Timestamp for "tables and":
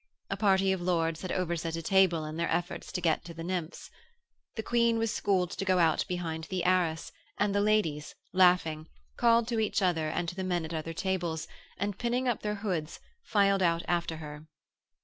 10.93-11.99